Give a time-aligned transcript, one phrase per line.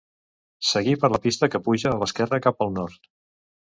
[0.69, 3.09] Seguir per la pista que puja a l'esquerra, cap el nord.